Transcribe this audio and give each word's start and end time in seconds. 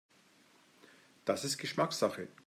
Das 1.25 1.43
ist 1.45 1.59
Geschmackssache. 1.59 2.27